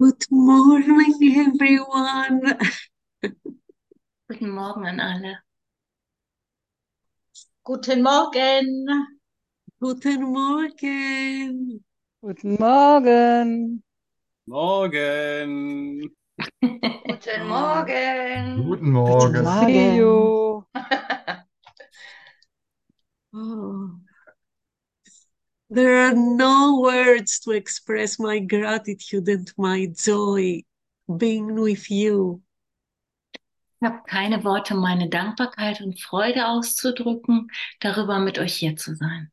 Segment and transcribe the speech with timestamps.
[0.00, 2.56] Good morning, everyone.
[4.28, 5.42] Guten Morgen an alle.
[7.64, 8.86] Guten Morgen.
[9.80, 11.84] Guten Morgen.
[12.22, 13.82] Guten Morgen.
[14.46, 16.14] Morgen.
[16.60, 18.62] Guten Morgen.
[18.62, 19.32] Guten Morgen.
[19.32, 20.64] Good to see you.
[23.34, 24.07] Oh.
[25.70, 30.64] There are no words to express my gratitude and my joy
[31.06, 32.42] being with you.
[33.80, 37.48] Ich habe keine Worte, meine Dankbarkeit und Freude auszudrücken,
[37.80, 39.30] darüber mit euch hier zu sein.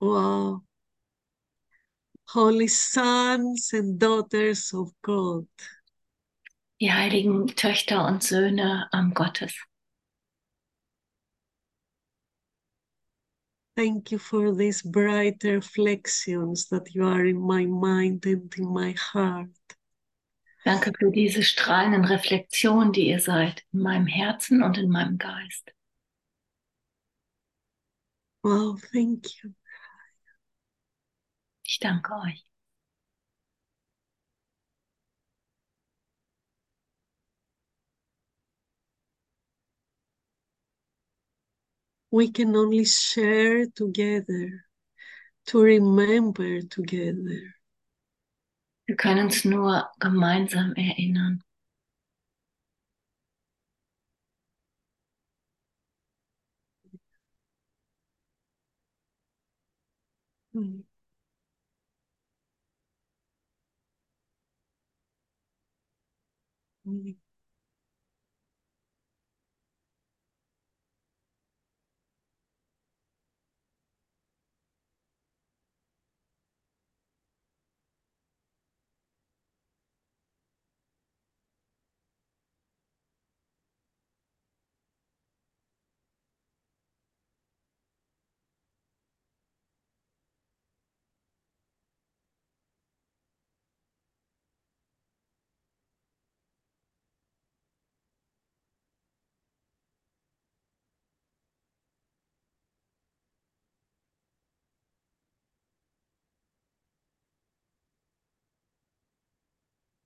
[0.00, 0.62] Wow.
[2.32, 5.48] Holy sons and daughters of God.
[6.80, 9.54] Die heiligen Töchter und Söhne ähm, Gottes.
[13.78, 18.92] Thank you for these bright reflections that you are in my mind and in my
[18.98, 19.50] heart.
[20.64, 25.72] Danke für diese strahlenden Reflexionen, die ihr seid, in meinem Herzen und in meinem Geist.
[28.42, 29.52] Wow, thank you.
[31.62, 32.47] Ich danke euch.
[42.10, 44.64] We can only share together,
[45.46, 47.54] to remember together.
[48.86, 51.42] Wir können uns nur gemeinsam erinnern.
[60.54, 60.82] Mm.
[66.86, 67.14] Mm.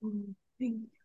[0.03, 1.02] Mm, thank you.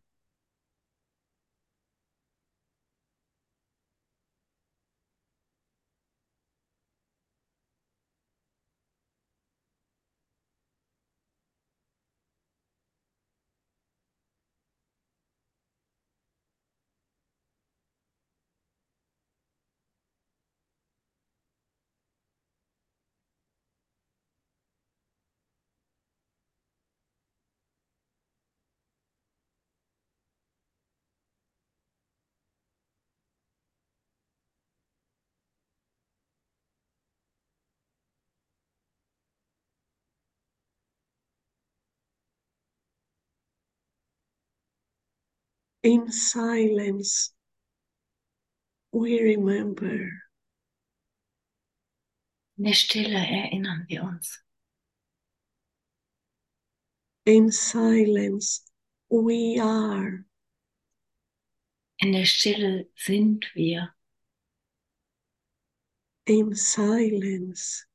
[45.88, 47.32] In silence,
[48.92, 50.12] we remember.
[52.58, 54.44] In der Stille erinnern wir uns.
[57.24, 58.66] In silence,
[59.10, 60.26] we are.
[62.00, 63.96] In der Stille sind wir.
[66.26, 67.86] In silence,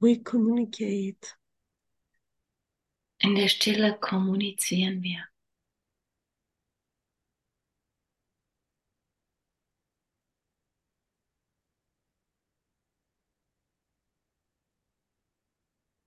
[0.00, 1.36] we communicate.
[3.20, 5.31] In der Stille kommunizieren wir.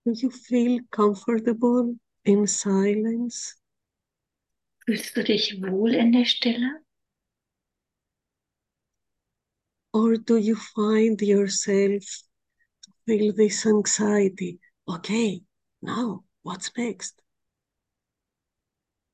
[0.06, 3.56] Do you feel comfortable in silence?
[4.84, 6.80] Fühlst du dich wohl in der Stille?
[9.92, 12.04] Or do you find yourself
[12.84, 14.60] to feel this anxiety?
[14.88, 15.42] Okay,
[15.82, 17.20] now what's next?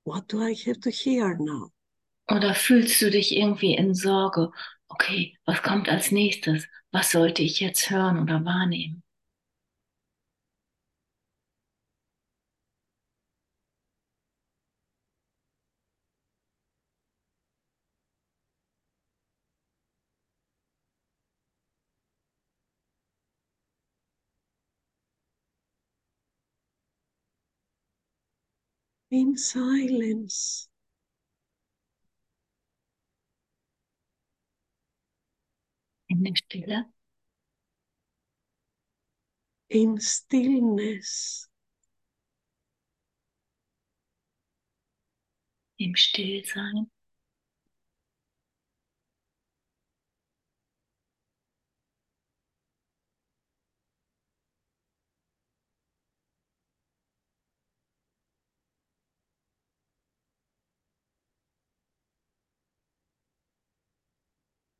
[0.04, 1.70] What do I have to hear now?
[2.28, 4.50] Oder fühlst du dich irgendwie in Sorge?
[4.88, 6.68] Okay, was kommt als nächstes?
[6.90, 9.01] Was sollte ich jetzt hören oder wahrnehmen?
[29.12, 30.68] in silence.
[36.08, 36.92] In der Stille.
[39.68, 41.48] In Stillness.
[45.76, 46.90] Im Stillsein.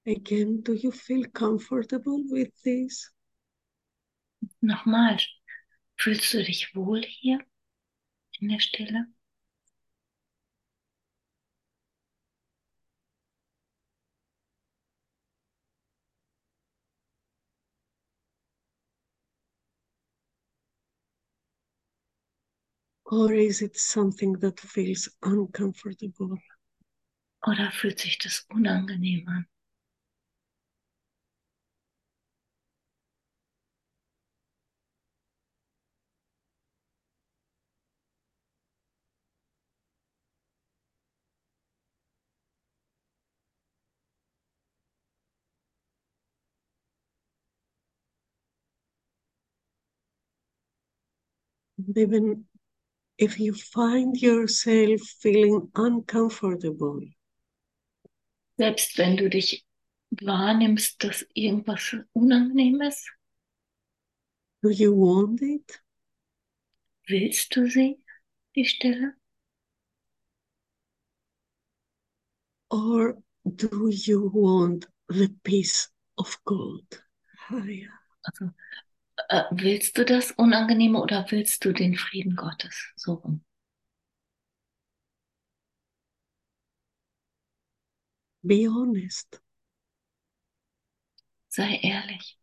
[0.06, 3.10] Again, do you feel comfortable with this?
[4.62, 5.19] Nochmal,
[5.96, 7.40] fühlst du dich wohl hier
[8.40, 9.06] in der Stille?
[23.06, 26.37] Or is it something that feels uncomfortable?
[27.46, 29.46] Oder fühlt sich das unangenehm an?
[51.96, 52.44] Even
[53.19, 57.00] if you find yourself feeling uncomfortable,
[58.58, 59.64] Selbst wenn du dich
[60.11, 63.11] wahrnimmst, dass irgendwas unangenehm ist,
[64.62, 65.81] do you want it?
[67.06, 67.99] willst du sie,
[68.55, 69.14] die Stille?
[72.70, 75.88] Or do you want the peace
[76.19, 76.85] of God?
[77.50, 77.88] Ah, ja.
[78.25, 78.52] Also,
[79.32, 82.93] äh, willst du das Unangenehme oder willst du den Frieden Gottes?
[82.96, 83.44] So rum.
[88.44, 89.40] Be honest.
[91.49, 92.37] Sei ehrlich.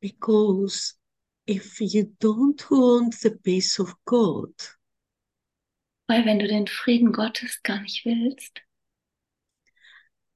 [0.00, 0.94] Because
[1.46, 4.52] if you don't want the peace of God,
[6.08, 8.60] Weil wenn du den Frieden Gottes gar nicht willst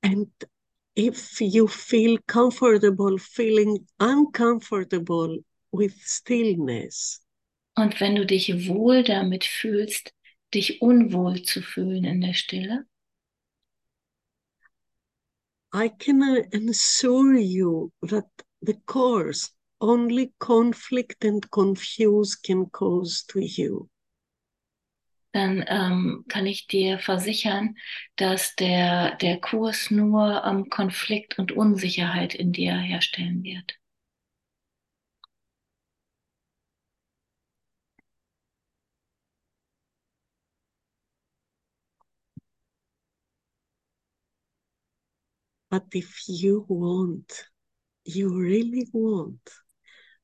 [0.03, 0.29] and
[0.95, 5.39] if you feel comfortable feeling uncomfortable
[5.73, 7.21] with stillness,
[7.77, 10.13] und wenn du dich wohl damit fühlst,
[10.55, 12.87] dich unwohl zu fühlen in der Stille,
[15.77, 16.23] I can
[16.71, 18.25] assure you that
[18.63, 19.51] the course
[19.81, 23.91] only conflict and confuse can cause to you.
[25.37, 27.77] dann ähm, kann ich dir versichern,
[28.17, 33.75] dass der, der Kurs nur ähm, Konflikt und Unsicherheit in dir herstellen wird.
[45.71, 47.49] But if you want,
[48.05, 49.41] you really want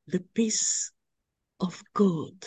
[0.06, 0.92] the peace
[1.58, 2.44] of God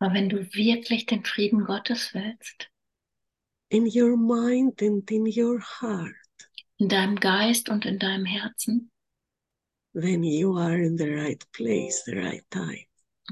[0.00, 2.70] Aber wenn du wirklich den Frieden Gottes willst,
[3.70, 6.14] in your mind and in your heart,
[6.78, 8.90] in deinem Geist und in deinem Herzen,
[9.94, 12.86] then you are in the right place, the right time.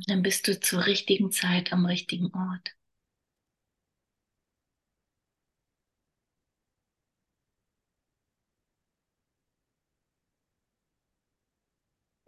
[0.06, 2.75] dann bist du zur richtigen Zeit am richtigen Ort.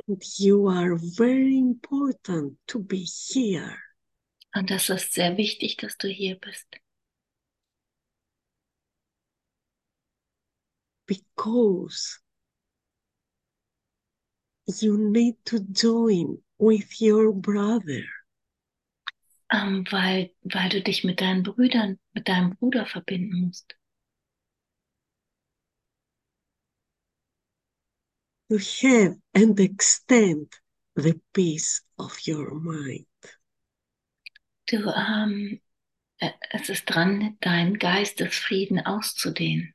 [0.09, 3.77] And you are very important to be here
[4.55, 6.67] Und das ist sehr wichtig, dass du hier bist.
[11.09, 12.21] because
[14.67, 18.05] you need to join with your brother.
[19.51, 23.78] Ähm, weil, weil du dich mit deinen Brüdern, mit deinem Bruder verbinden musst.
[28.49, 30.53] To have and extend
[30.97, 33.07] the peace of your mind.
[34.67, 35.61] Du, ähm,
[36.19, 39.75] äh, es ist dran, deinen Geistesfrieden auszudehnen.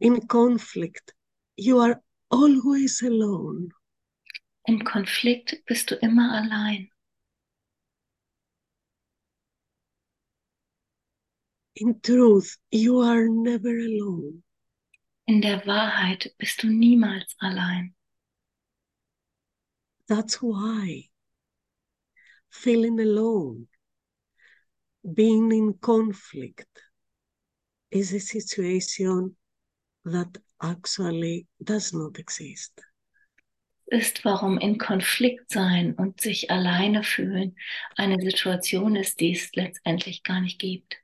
[0.00, 1.14] In conflict,
[1.56, 3.70] you are always alone.
[4.64, 6.90] Im Konflikt bist du immer allein.
[11.80, 14.42] In truth, you are never alone.
[15.26, 17.94] In der Wahrheit bist du niemals allein.
[20.08, 21.08] That's why
[22.50, 23.68] feeling alone,
[25.14, 26.66] being in conflict,
[27.92, 29.36] is a situation
[30.04, 32.72] that actually does not exist.
[33.86, 37.56] Ist, warum in Konflikt sein und sich alleine fühlen
[37.96, 40.96] eine Situation ist, die es letztendlich gar nicht gibt.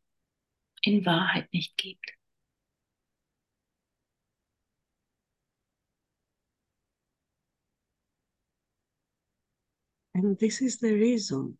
[0.86, 2.10] In Wahrheit nicht gibt.
[10.14, 11.58] And this is the reason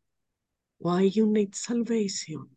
[0.78, 2.56] why you need salvation.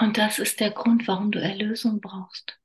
[0.00, 2.58] Und das ist der Grund, warum du Erlösung brauchst.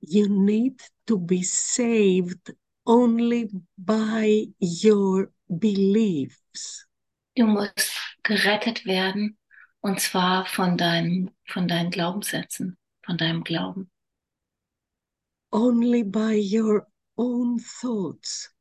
[0.00, 2.54] You need to be saved
[2.86, 6.86] only by your beliefs.
[7.34, 9.38] Du musst gerettet werden
[9.80, 13.90] und zwar von deinem, von deinen Glaubenssätzen, von deinem Glauben.
[15.50, 16.86] Only by your
[17.16, 18.52] own thoughts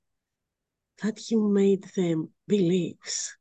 [1.01, 3.38] that you made them beliefs.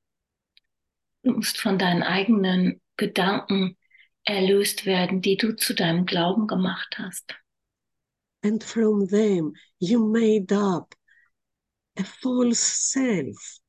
[1.23, 3.77] Du musst von deinen eigenen Gedanken
[4.25, 7.37] erlöst werden, die du zu deinem Glauben gemacht hast.
[8.43, 10.96] And from them you made up
[11.97, 13.61] a false self,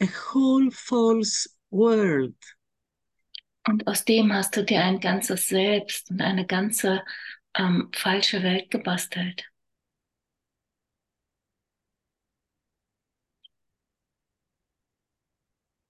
[0.00, 2.34] a whole false world.
[3.66, 7.02] Und aus dem hast du dir ein ganzes Selbst und eine ganze
[7.56, 9.44] ähm, falsche Welt gebastelt.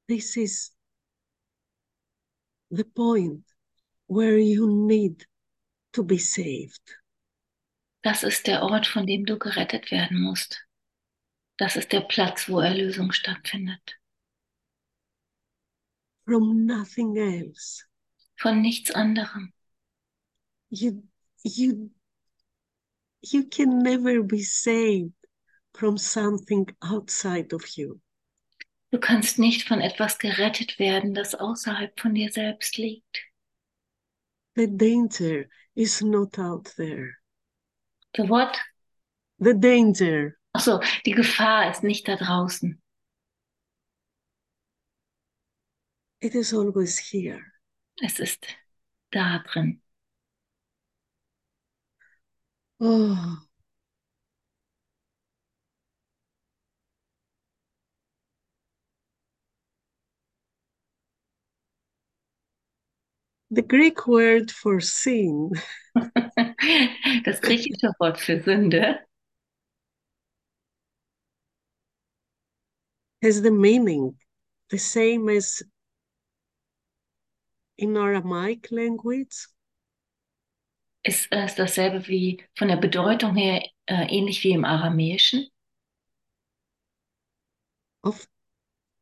[0.06, 0.70] This is
[2.70, 3.42] the point
[4.06, 5.26] where you need
[5.94, 6.98] to be saved.
[8.02, 10.63] Das ist der Ort, von dem du gerettet werden musst.
[11.56, 13.96] Das ist der Platz, wo Erlösung stattfindet.
[16.24, 17.84] From nothing else.
[18.36, 19.52] Von nichts anderem.
[20.70, 21.02] You,
[21.44, 21.90] you,
[23.20, 25.12] you can never be saved
[25.74, 28.00] from something outside of you.
[28.90, 33.24] Du kannst nicht von etwas gerettet werden, das außerhalb von dir selbst liegt.
[34.56, 37.16] The danger is not out there.
[38.16, 38.56] The what?
[39.38, 42.80] The danger Achso, die Gefahr ist nicht da draußen.
[46.24, 47.52] it is always here.
[48.02, 48.46] Es ist
[49.12, 49.82] da drin.
[52.80, 53.38] Oh.
[63.50, 65.52] The Greek word for sin
[67.24, 68.98] Das griechische Wort für Sünde
[73.24, 74.16] has the meaning
[74.70, 75.62] the same as
[77.76, 79.48] in Aramaic language
[81.02, 85.48] ist, äh, ist dasselbe wie von der Bedeutung her äh, ähnlich wie im Aramäischen.
[88.04, 88.28] of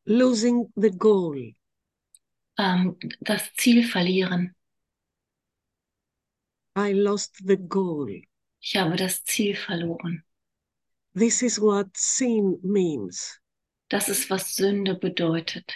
[0.07, 1.55] losing the goal.
[2.59, 4.55] Ähm, das Ziel verlieren.
[6.77, 8.23] I lost the goal.
[8.61, 10.25] Ich habe das Ziel verloren.
[11.15, 13.42] This is what sin means.
[13.93, 15.71] Das ist, was Sünde bedeutet.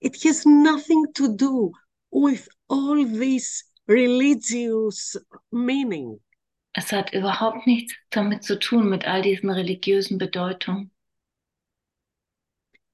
[0.00, 1.72] It has nothing to do
[2.10, 5.16] with all this religious
[5.52, 6.20] meaning.
[6.72, 10.90] Es hat überhaupt nichts damit zu tun mit all diesen religiösen Bedeutungen.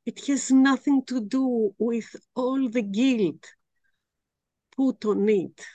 [0.05, 3.57] It has nothing to do with all the guilt
[4.77, 5.67] put on it.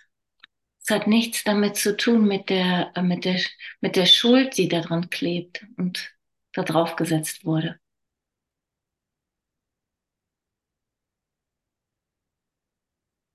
[0.83, 3.41] Es hat nichts damit zu tun mit der, äh, mit der,
[3.79, 6.13] mit der Schuld, die daran klebt und
[6.53, 7.80] da drauf gesetzt wurde.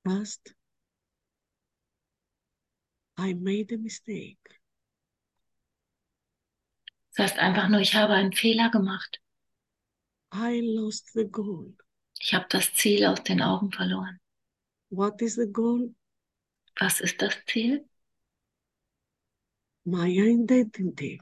[0.06, 0.54] Just,
[3.18, 4.38] I made a mistake.
[7.16, 9.20] Das heißt einfach nur, ich habe einen Fehler gemacht.
[10.32, 11.74] I lost the goal.
[12.20, 14.20] Ich habe das Ziel aus den Augen verloren.
[14.90, 15.94] What is the goal?
[16.78, 17.88] Was ist das Ziel?
[19.84, 21.20] My identity.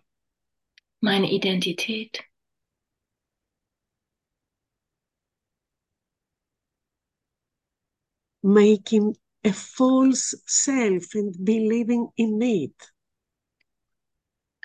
[1.00, 2.25] Meine Identität.
[8.45, 12.93] Making a false self and believing in it.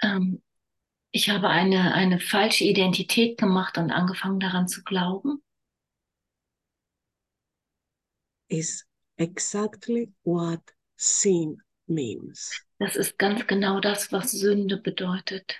[0.04, 0.42] Ähm,
[1.12, 5.42] ich habe eine, eine falsche Identität gemacht und angefangen daran zu glauben.
[8.50, 8.84] is
[9.18, 10.62] exactly what
[10.98, 11.58] sin
[11.88, 12.52] means.
[12.80, 15.56] Das ist ganz genau das, was Sünde bedeutet.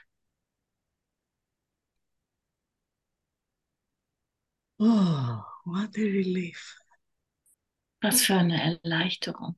[4.80, 6.79] Oh, what a relief.
[8.02, 9.58] Was für eine Erleichterung.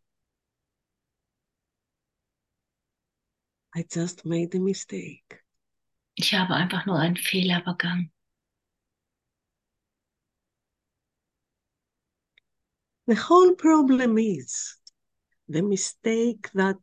[3.75, 5.43] I just made a mistake.
[6.15, 8.11] Ich habe einfach nur einen Fehler begangen.
[13.07, 14.79] The whole problem is
[15.47, 16.79] the mistake that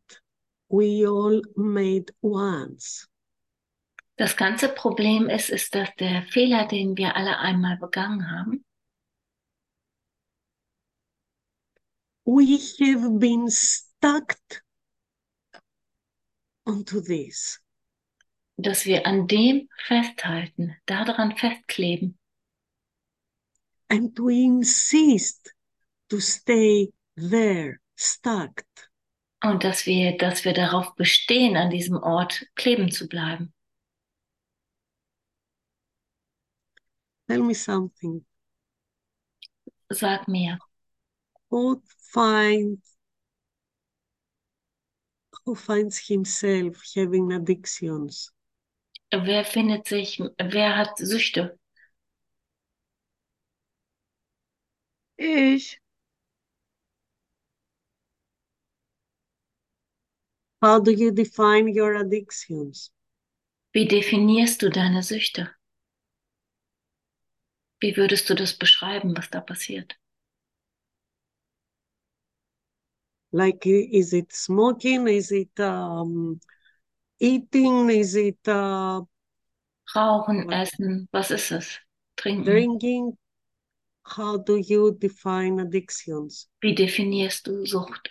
[0.68, 3.08] we all made once.
[4.16, 8.64] Das ganze Problem ist, ist, dass der Fehler, den wir alle einmal begangen haben,
[12.28, 14.36] We have been stuck
[16.66, 17.58] onto this.
[18.58, 22.18] dass wir an dem festhalten, daran festkleben
[23.88, 25.54] and we insist
[26.10, 28.62] to stay there, stuck.
[29.42, 33.54] und dass wir, dass wir darauf bestehen, an diesem Ort kleben zu bleiben.
[37.26, 38.26] Tell me something.
[39.88, 40.58] Sag mir,
[41.50, 41.80] Who
[42.12, 42.96] finds
[45.44, 48.30] who finds himself having addictions?
[49.10, 51.58] wer findet sich, wer hat Süchte?
[55.16, 55.80] Ich.
[60.62, 62.90] How do you define your addictions?
[63.72, 65.50] Wie definierst du deine Süchte?
[67.80, 69.96] Wie würdest du das beschreiben, was da passiert?
[73.32, 75.06] Like, is it smoking?
[75.08, 76.40] Is it um,
[77.20, 77.90] eating?
[77.90, 79.02] Is it uh,
[79.94, 81.78] Rauchen, essen, was ist es?
[82.16, 82.44] Trinken.
[82.44, 83.18] drinking?
[84.04, 86.48] How do you define addictions?
[86.60, 88.10] Wie definierst du Sucht?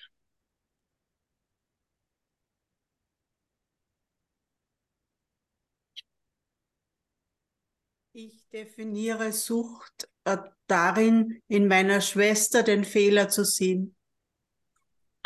[8.13, 13.96] Ich definiere Sucht äh, darin, in meiner Schwester den Fehler zu sehen.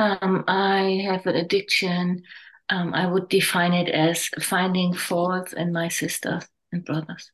[0.02, 2.24] Um, I have an addiction.
[2.70, 7.32] Um, I would define it as finding faults in my sisters and brothers.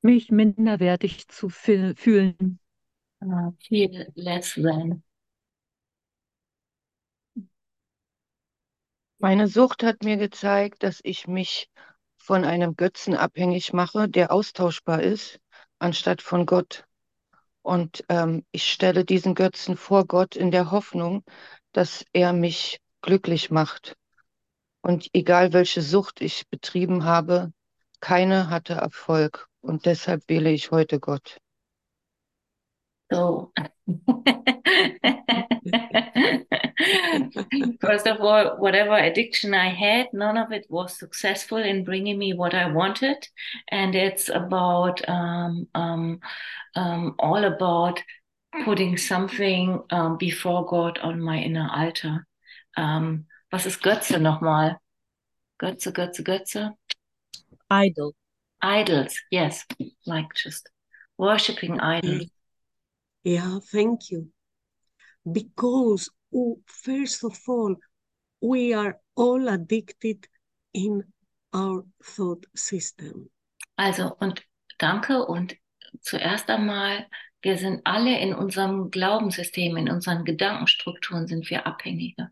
[0.00, 2.58] mich minderwertig zu fühl- fühlen.
[3.22, 5.02] Uh, feel less than.
[9.18, 11.70] Meine Sucht hat mir gezeigt, dass ich mich
[12.18, 15.40] von einem Götzen abhängig mache, der austauschbar ist,
[15.78, 16.84] anstatt von Gott.
[17.64, 21.24] Und ähm, ich stelle diesen Götzen vor Gott in der Hoffnung,
[21.72, 23.96] dass er mich glücklich macht.
[24.82, 27.52] Und egal welche Sucht ich betrieben habe,
[28.00, 29.48] keine hatte Erfolg.
[29.62, 31.38] Und deshalb wähle ich heute Gott.
[33.10, 33.50] So,
[37.80, 42.34] first of all, whatever addiction I had, none of it was successful in bringing me
[42.34, 43.26] what I wanted.
[43.68, 46.20] And it's about, um, um,
[46.74, 48.02] um, all about
[48.64, 52.26] putting something um, before God on my inner altar.
[52.76, 54.76] Um, was ist Götze nochmal?
[55.58, 56.74] Götze, Götze, Götze.
[57.70, 58.14] idol.
[58.60, 59.64] Idols, yes,
[60.06, 60.70] like just
[61.18, 62.30] worshipping idols.
[63.22, 64.33] Yeah, thank you.
[65.24, 67.76] Because, oh, first of all,
[68.40, 70.26] we are all addicted
[70.72, 71.02] in
[71.52, 73.30] our thought system.
[73.76, 74.42] Also, und
[74.78, 75.24] danke.
[75.24, 75.56] Und
[76.00, 77.06] zuerst einmal,
[77.42, 82.30] wir sind alle in unserem Glaubenssystem, in unseren Gedankenstrukturen sind wir Abhängige.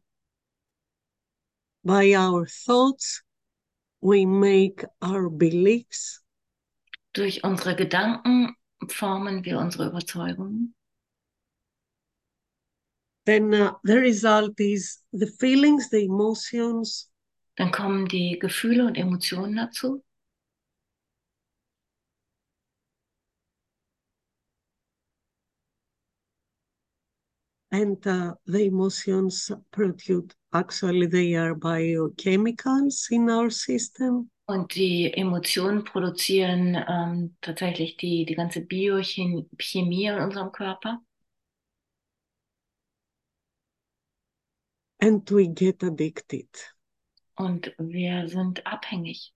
[1.85, 3.23] By our thoughts,
[4.01, 6.23] we make our beliefs,
[7.13, 8.57] Durch unsere Gedanken
[8.89, 10.75] formen wir unsere Überzeugungen.
[13.25, 17.09] Then uh, the result is the feelings, the emotions,
[17.57, 20.03] Dann kommen die Gefühle und Emotionen dazu.
[27.73, 34.29] and uh, the emotions produce, actually, they are biochemicals in our system.
[34.47, 41.01] Und die Emotionen produzieren ähm, tatsächlich die, die ganze Biochemie in unserem Körper.
[45.03, 46.49] And we get addicted.
[47.37, 49.33] Und wir sind abhängig.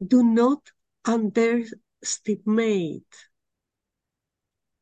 [0.00, 0.60] Do not
[1.06, 3.06] underestimate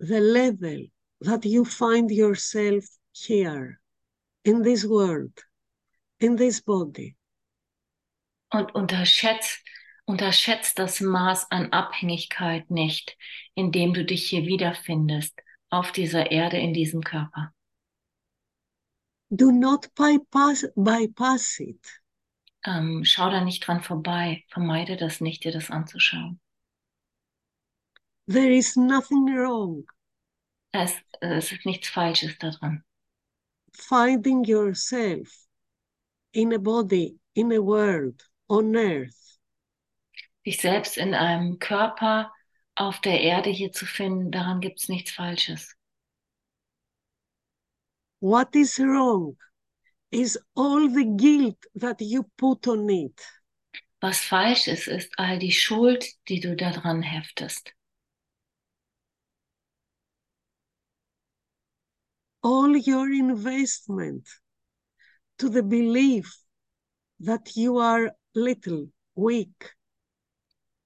[0.00, 0.86] the level
[1.20, 3.78] that you find yourself here,
[4.44, 5.44] in this world,
[6.18, 7.14] in this body.
[8.52, 9.62] Und unterschätzt,
[10.06, 13.16] unterschätzt das Maß an Abhängigkeit nicht,
[13.54, 17.52] in dem du dich hier wiederfindest, auf dieser Erde, in diesem Körper.
[19.34, 21.84] Do not bypass, bypass it.
[22.64, 24.44] Ähm, schau da nicht dran vorbei.
[24.48, 26.40] Vermeide das nicht, dir das anzuschauen.
[28.26, 29.84] There is nothing wrong
[30.72, 32.82] Es, es ist nichts Falsches daran.
[33.72, 35.46] finding yourself
[36.32, 39.38] in a body, in a world, on earth,
[40.46, 42.32] dich selbst in einem Körper
[42.74, 45.74] auf der Erde hier zu finden, daran gibt es nichts Falsches.
[48.20, 49.36] What is wrong
[50.10, 53.20] is all the guilt that you put on it.
[54.02, 57.72] Was falsch ist, ist all die Schuld, die du daran heftest.
[62.42, 64.26] All your investment
[65.38, 66.34] to the belief
[67.20, 69.74] that you are little, weak,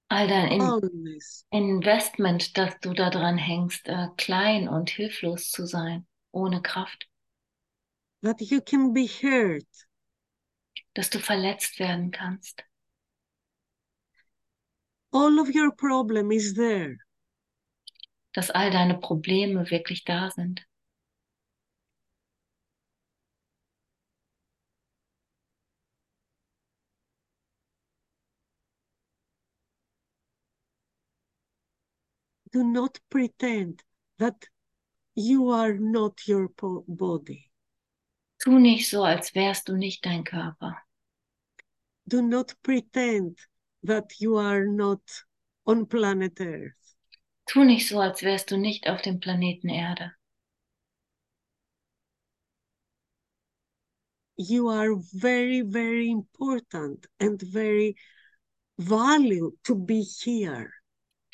[0.07, 6.05] All dein In powerless, Investment, dass du daran hängst, äh, klein und hilflos zu sein,
[6.31, 7.07] ohne Kraft,
[8.21, 9.65] that you can be hurt,
[10.93, 12.63] dass du verletzt werden kannst.
[15.11, 16.97] all of your problem is there.
[18.33, 20.65] dass all deine Probleme wirklich da sind.
[32.55, 33.83] Do not pretend
[34.17, 34.47] that
[35.13, 36.47] you are not your
[36.87, 37.51] body.
[38.39, 40.77] Tu nicht so, als wärst du nicht dein Körper.
[42.07, 43.37] Do not pretend
[43.83, 45.01] that you are not
[45.65, 46.95] on planet Earth.
[47.45, 50.13] Tu nicht so, als wärst du nicht auf dem Planeten Erde.
[54.37, 57.97] You are very, very important and very
[58.77, 60.71] valued to be here.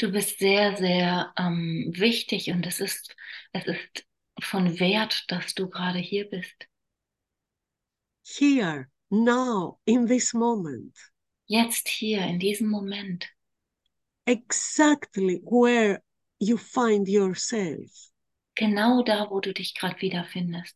[0.02, 3.16] Du bist sehr, sehr ähm, wichtig und es ist,
[3.54, 4.08] es ist
[4.42, 6.68] von Wert, dass du gerade hier bist.
[8.24, 10.98] Here, now, in this moment,
[11.46, 13.30] Jetzt hier, in diesem Moment,
[14.26, 16.02] exactly where
[16.40, 17.92] you find yourself.
[18.56, 20.76] genau da, wo du dich gerade wiederfindest.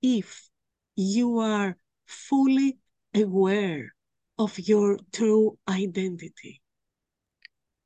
[0.00, 0.48] If
[0.96, 2.78] you are fully
[3.12, 3.95] aware
[4.38, 6.60] of your true identity.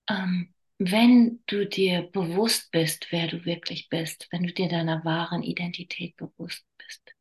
[0.09, 5.43] Ähm, wenn du dir bewusst bist, wer du wirklich bist, wenn du dir deiner wahren
[5.43, 7.15] Identität bewusst bist.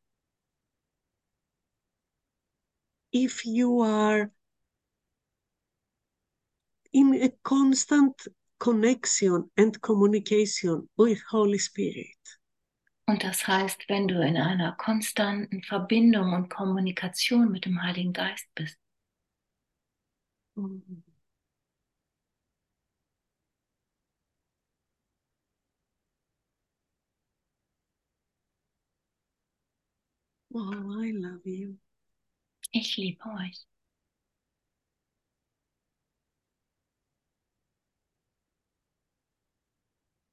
[3.12, 4.30] if you are
[6.92, 8.14] in a constant
[8.58, 12.16] connection and communication with Holy Spirit,
[13.06, 18.46] Und das heißt, wenn du in einer konstanten Verbindung und Kommunikation mit dem Heiligen Geist
[18.54, 18.78] bist.
[20.56, 21.02] Mm.
[30.54, 31.78] Oh, I love you.
[32.72, 33.66] Ich liebe euch.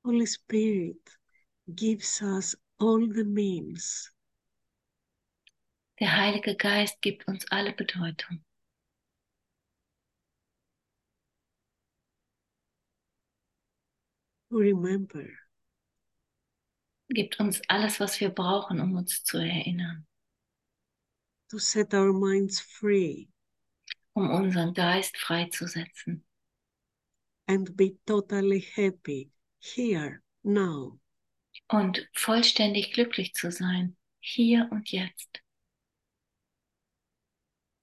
[0.04, 0.98] Holy Spirit
[1.76, 4.10] gives us all the means
[6.00, 8.44] Der Heilige Geist gibt uns alle Bedeutung.
[14.58, 15.26] Remember
[17.10, 20.06] Gibt uns alles, was wir brauchen, um uns zu erinnern.
[21.50, 23.28] to set our minds free
[24.14, 26.24] Um unseren Geist freizusetzen.
[27.48, 31.00] and be totally happy here, now.
[31.70, 33.96] Und vollständig glücklich zu sein.
[34.20, 35.42] Hier und jetzt.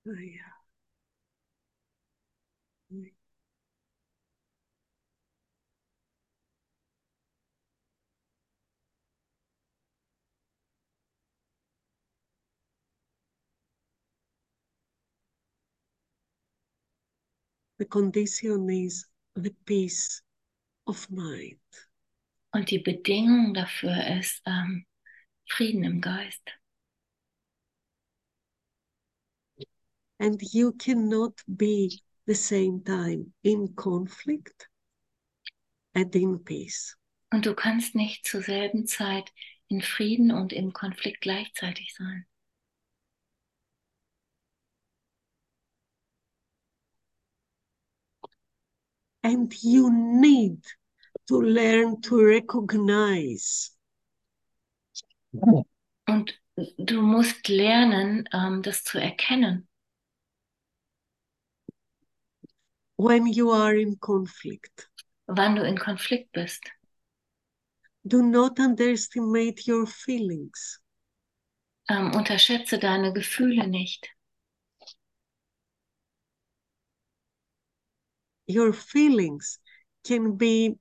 [0.07, 0.54] Oh, yeah.
[17.79, 20.23] The condition is the peace
[20.87, 21.59] of mind.
[22.53, 24.87] Und die Bedingung dafür ist ähm,
[25.49, 26.43] Frieden im Geist.
[30.21, 34.69] And you cannot be the same time in conflict
[35.95, 36.97] and in peace.
[37.33, 39.33] Und du kannst nicht zur selben Zeit
[39.69, 42.27] in Frieden und im Konflikt gleichzeitig sein.
[49.25, 50.63] And you need
[51.29, 53.71] to learn to recognize
[56.07, 56.41] Und
[56.77, 59.67] du musst lernen, ähm, das zu erkennen,
[62.99, 64.89] when you are in conflict.
[65.27, 66.63] wann du in Konflikt bist.
[68.05, 70.81] Do not underestimate your feelings.
[71.89, 74.15] Ähm, unterschätze deine Gefühle nicht.
[78.47, 79.59] Your feelings
[80.05, 80.77] can be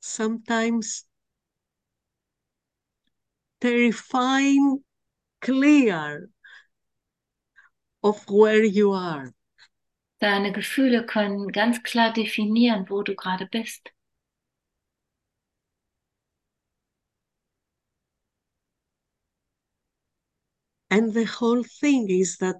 [0.00, 1.04] sometimes
[3.60, 4.82] terrifying
[5.40, 6.28] clear
[8.02, 9.32] of where you are.
[10.20, 13.90] Deine Gefühle können ganz klar definieren, wo du gerade bist.
[20.90, 22.56] And the whole thing is that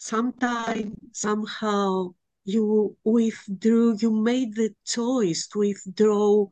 [0.00, 6.46] sometime, somehow, you withdrew, you made the choice to withdraw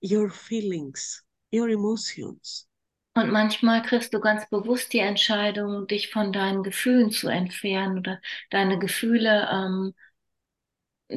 [0.00, 2.66] your feelings, your emotions.
[3.14, 8.20] Und manchmal kriegst du ganz bewusst die Entscheidung, dich von deinen Gefühlen zu entfernen oder
[8.50, 9.94] deine Gefühle, ähm,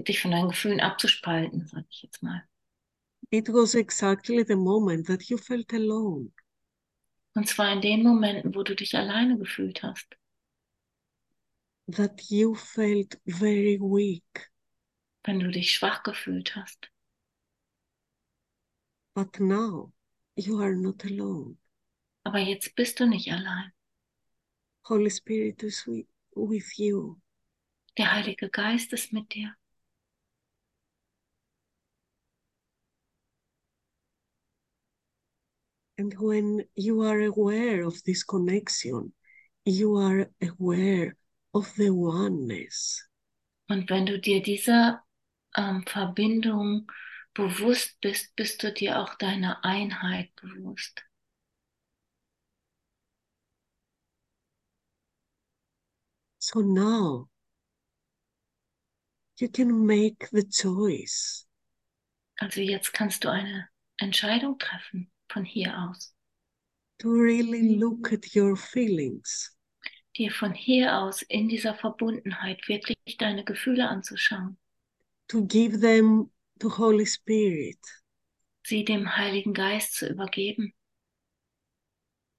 [0.04, 2.44] dich von deinen Gefühlen abzuspalten, sag ich jetzt mal.
[3.30, 6.32] It was exactly the moment that you felt alone.
[7.34, 10.18] Und zwar in den Momenten, wo du dich alleine gefühlt hast,
[11.92, 14.52] that you felt very weak.
[15.24, 16.90] wenn du dich schwach gefühlt hast.
[19.14, 19.92] But now
[20.36, 21.58] you are not alone.
[22.24, 23.72] Aber jetzt bist du nicht allein.
[24.88, 27.20] Holy Spirit is with, you.
[27.98, 29.56] Der Heilige Geist ist mit dir.
[35.98, 39.14] And when you are aware of this connection,
[39.66, 41.16] you are aware
[41.54, 43.08] of the oneness.
[43.68, 45.04] Und wenn du dir dieser
[45.56, 46.92] ähm, Verbindung
[47.34, 51.04] bewusst bist, bist du dir auch deiner Einheit bewusst.
[56.40, 57.30] So now
[59.38, 61.48] you can make the choice
[62.38, 66.14] Also jetzt kannst du eine Entscheidung treffen von hier aus,
[66.98, 69.56] to really look at your feelings
[70.18, 74.58] dir von hier aus in dieser Verbundenheit wirklich deine Gefühle anzuschauen,
[75.28, 77.80] to give them to Holy Spirit.
[78.64, 80.74] Sie dem Heiligen Geist zu übergeben.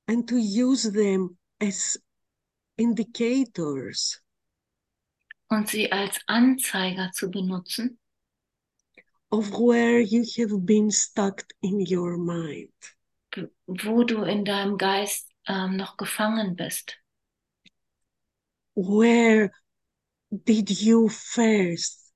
[0.06, 1.98] And to use them as
[2.76, 4.22] indicators.
[5.48, 7.98] Und sie als Anzeiger zu benutzen,
[9.30, 12.72] of where you have been stuck in your mind.
[13.66, 17.01] wo du in deinem Geist ähm, noch gefangen bist.
[18.74, 19.52] Where
[20.30, 22.12] did you first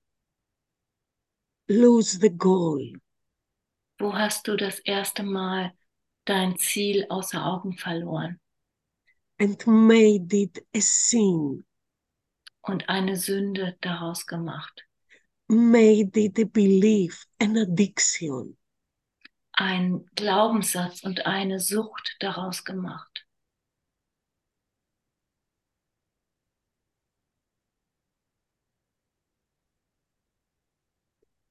[1.68, 2.80] lose the goal?
[3.98, 5.72] Wo hast du das erste Mal
[6.24, 8.40] dein Ziel außer Augen verloren
[9.38, 11.64] and made it a sin,
[12.62, 14.86] und eine Sünde daraus gemacht?
[15.48, 18.56] made it a belief, an addiction.
[19.52, 23.25] Ein Glaubenssatz und eine Sucht daraus gemacht.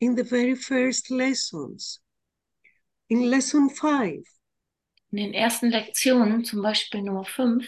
[0.06, 2.00] In the very first lessons,
[3.10, 4.24] in lesson five,
[5.12, 7.66] In den ersten Lektionen, zum Beispiel Nummer 5,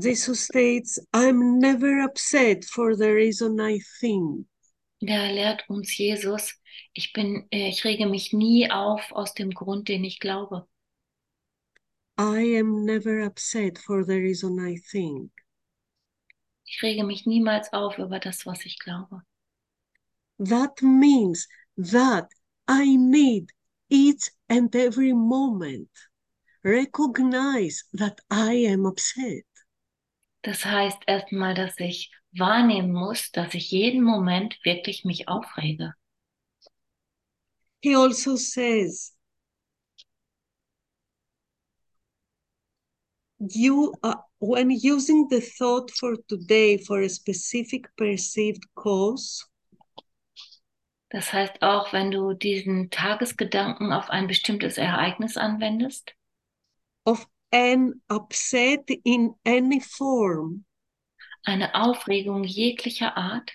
[0.00, 4.46] Jesus states, I'm never upset for the reason I think.
[5.00, 6.54] da lehrt uns Jesus,
[6.92, 10.68] ich bin, äh, ich rege mich nie auf aus dem Grund, den ich glaube.
[12.16, 15.30] I am never upset for the reason I think.
[16.64, 19.22] Ich rege mich niemals auf über das, was ich glaube.
[20.38, 22.28] That means that
[22.66, 23.50] I need
[23.88, 25.88] each and every moment
[26.62, 29.44] recognize that I am upset.
[30.42, 35.94] Das heißt erstmal, dass ich wahrnehmen muss, dass ich jeden Moment wirklich mich aufrege.
[37.80, 39.14] He also says,
[43.38, 49.44] you uh, when using the thought for today for a specific perceived cause,
[51.14, 56.12] Das heißt auch, wenn du diesen Tagesgedanken auf ein bestimmtes Ereignis anwendest,
[57.04, 60.64] of an upset in any form,
[61.44, 63.52] eine Aufregung jeglicher Art,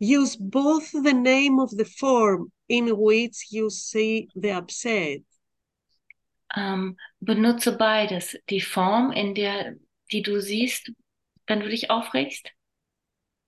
[0.00, 5.22] use both the name of the form in which you see the upset.
[6.56, 8.36] Ähm, benutze beides.
[8.50, 9.76] Die Form, in der,
[10.10, 10.90] die du siehst,
[11.46, 12.50] wenn du dich aufregst,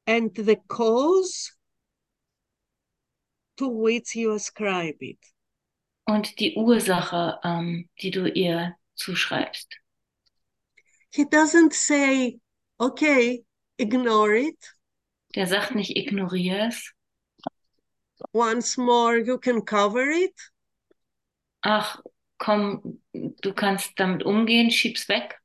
[0.07, 1.51] and the cause
[3.61, 5.19] to which you ascribe it.
[6.07, 9.69] und die Ursache, ähm, die du ihr zuschreibst.
[11.13, 12.41] He doesn't say,
[12.79, 13.45] okay,
[13.79, 14.59] ignore it.
[15.37, 16.93] Der sagt nicht, ignoriere es.
[18.33, 20.35] Once more, you can cover it.
[21.63, 22.01] Ach,
[22.39, 25.39] komm, du kannst damit umgehen, schieb's weg,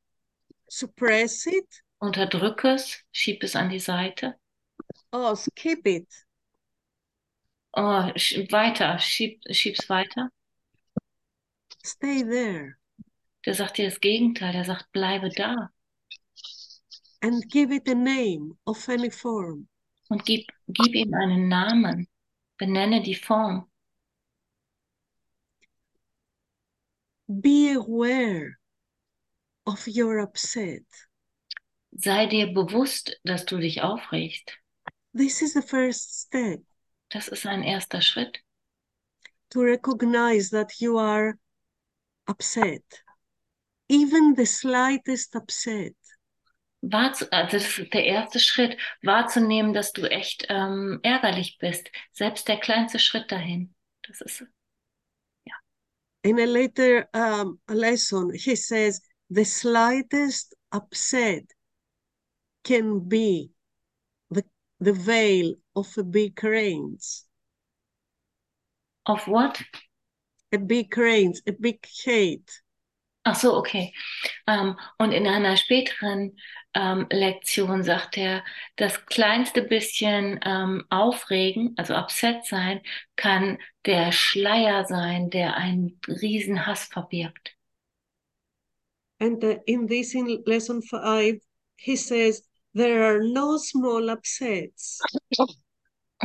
[0.67, 1.83] Suppress it.
[1.99, 4.35] unterdrück es, schieb es an die Seite.
[5.13, 6.07] Oh, skip it.
[7.75, 10.29] Oh, sch weiter, schieb, schieb's weiter.
[11.83, 12.77] Stay there.
[13.45, 14.53] Der sagt dir das Gegenteil.
[14.53, 15.69] Der sagt, bleibe da
[17.25, 19.67] and give it a name of any form.
[20.09, 22.07] und gib, gib ihm einen Namen.
[22.57, 23.67] Benenne die Form.
[27.27, 28.57] Be aware
[29.65, 30.85] of your upset.
[31.91, 34.51] Sei dir bewusst, dass du dich aufregst.
[35.13, 36.61] This is the first step
[37.15, 38.41] Das ist ein erster Schritt.
[39.51, 41.37] to recognize that you are
[42.27, 42.83] upset,
[43.87, 45.95] even the slightest upset.
[46.81, 51.89] Wahrzu also das ist der erste Schritt, wahrzunehmen, dass du echt ähm, ärgerlich bist.
[52.11, 53.73] Selbst der kleinste Schritt dahin.
[54.01, 54.43] Das ist
[56.21, 58.99] In a later um, lesson, he says
[59.29, 61.45] the slightest upset
[62.63, 63.51] can be
[64.31, 64.43] the,
[64.79, 67.23] the veil of a big range.
[69.05, 69.61] Of what?
[70.51, 72.49] A big range, a big hate.
[73.27, 73.91] Ach so, okay.
[74.45, 76.37] Ähm, und in einer späteren
[76.75, 78.43] ähm, Lektion sagt er,
[78.75, 82.81] das kleinste bisschen ähm, Aufregen, also upset sein,
[83.15, 87.55] kann der Schleier sein, der einen riesen Hass verbirgt.
[89.19, 91.39] And uh, in this in lesson five,
[91.77, 95.01] he says there are no small upsets.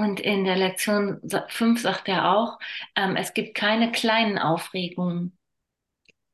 [0.00, 2.58] Und in der Lektion 5 sagt er auch,
[2.96, 5.36] ähm, es gibt keine kleinen Aufregungen.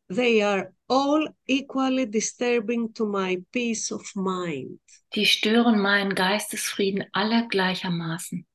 [0.08, 4.78] They are all equally disturbing to my peace of mind.
[5.16, 8.46] Die stören meinen Geistesfrieden alle gleichermaßen.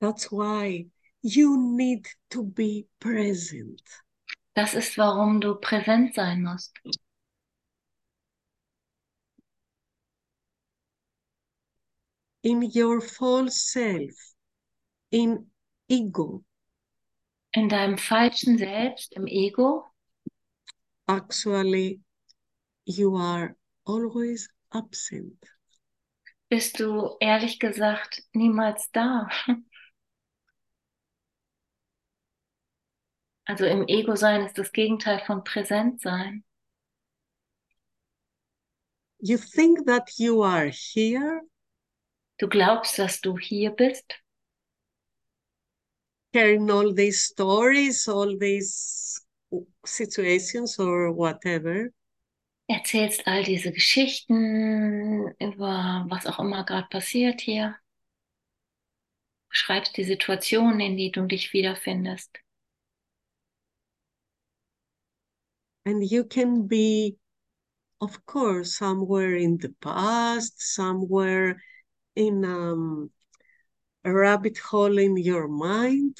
[0.00, 0.88] That's why
[1.22, 3.80] you need to be present.
[4.54, 6.74] Das ist, warum du präsent sein musst.
[12.42, 14.14] In your false self,
[15.10, 15.50] in
[15.88, 16.44] ego.
[17.52, 19.84] In deinem falschen Selbst, im Ego,
[21.08, 22.00] Actually,
[22.84, 25.42] you are always absent.
[26.50, 29.28] bist du ehrlich gesagt niemals da.
[33.46, 36.44] Also im Ego sein ist das Gegenteil von präsent sein.
[39.20, 41.40] You think that you are here,
[42.38, 44.22] Du glaubst, dass du hier bist,
[46.32, 49.20] hearing all these stories, all these
[49.84, 51.90] situations, or whatever,
[52.68, 57.76] erzählst all diese Geschichten über was auch immer gerade passiert hier,
[59.48, 62.38] beschreibst die Situationen, in die du dich wiederfindest.
[65.86, 67.16] and you can be,
[68.02, 71.56] of course, somewhere in the past, somewhere
[72.18, 73.10] in um,
[74.04, 76.16] a rabbit hole in your mind.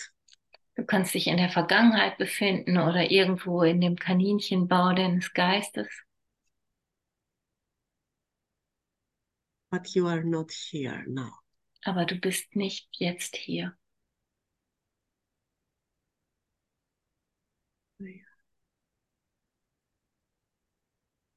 [0.77, 5.89] Du kannst dich in der Vergangenheit befinden oder irgendwo in dem Kaninchenbau deines Geistes,
[9.73, 11.33] but you are not here now.
[11.83, 13.77] aber du bist nicht jetzt hier.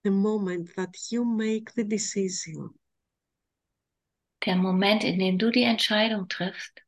[0.03, 2.80] The moment that you make the decision
[4.45, 6.81] Der Moment, in dem du die Entscheidung triffst,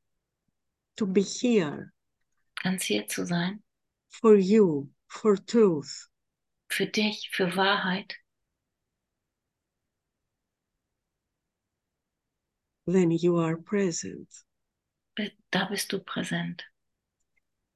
[0.96, 1.92] to be here
[2.64, 3.62] ganz hier zu sein,
[4.10, 6.10] for you, for truth,
[6.70, 8.16] für dich, für Wahrheit,
[12.88, 14.30] then you are present.
[15.52, 16.64] da bist du präsent.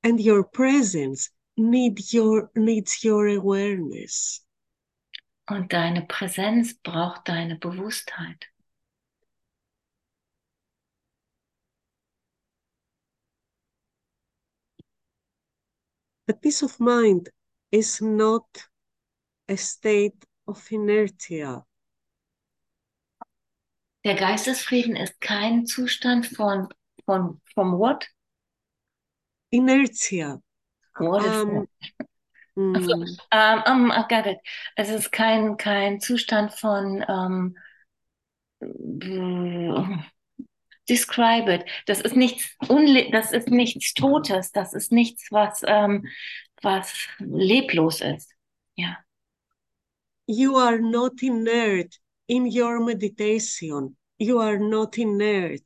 [0.03, 4.43] And your presence need your, needs your awareness.
[5.49, 8.47] Und deine Präsenz braucht deine Bewusstheit.
[16.27, 17.29] The peace of mind
[17.71, 18.67] is not
[19.49, 21.65] a state of inertia.
[24.05, 26.69] Der Geistesfrieden ist kein Zustand von,
[27.05, 28.07] von, from what?
[29.51, 30.41] Inertia.
[30.99, 31.67] What is Um, that?
[32.57, 34.39] mm, Um, um, I got it.
[34.75, 37.55] Es ist kein, kein Zustand von um,
[40.89, 41.65] describe it.
[41.85, 46.07] Das ist nichts unle das ist nichts Totes, das ist nichts, was, ähm,
[46.61, 48.31] was leblos ist.
[48.75, 48.97] Ja.
[50.27, 53.95] you are not inert in your meditation.
[54.19, 55.61] You are not inert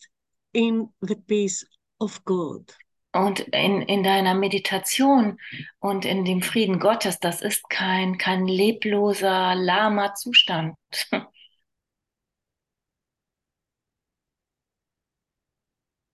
[0.53, 1.65] in the peace
[1.99, 2.71] of God.
[3.13, 5.37] Und in, in deiner Meditation
[5.79, 10.75] und in dem Frieden Gottes, das ist kein, kein lebloser, lahmer Zustand.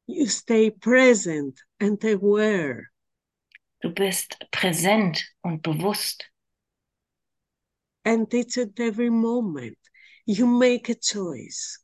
[0.08, 2.89] You stay present and aware.
[3.82, 6.24] Du bist präsent und bewusst.
[8.05, 9.78] And it's at every moment
[10.26, 11.84] you make a choice.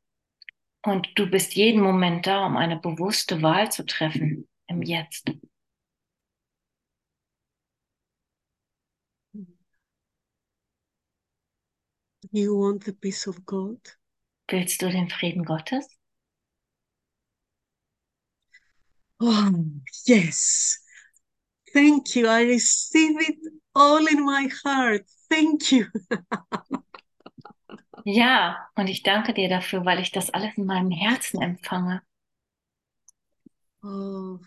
[0.85, 5.29] Und du bist jeden Moment da, um eine bewusste Wahl zu treffen im Jetzt.
[12.31, 13.97] You want the peace of God?
[14.47, 15.87] Willst du den Frieden Gottes?
[19.25, 19.63] Oh,
[20.05, 20.77] yes.
[21.73, 22.27] Thank you.
[22.27, 23.37] I receive it
[23.75, 25.05] all in my heart.
[25.29, 25.87] Thank you.
[28.05, 32.01] Ja, und ich danke dir dafür, weil ich das alles in meinem Herzen empfange.
[33.83, 34.39] Oh,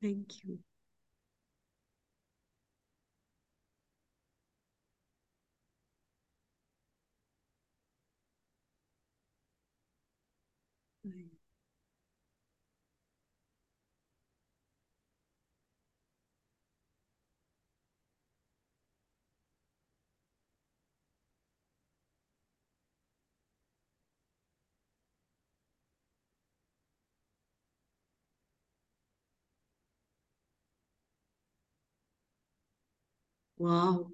[0.00, 0.58] thank you.
[33.58, 34.10] Wow.